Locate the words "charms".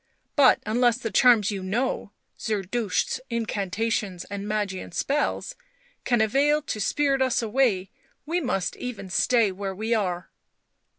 1.11-1.51